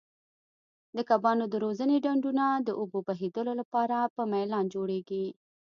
[0.95, 5.25] د کبانو د روزنې ډنډونه د اوبو بهېدو لپاره په میلان جوړیږي.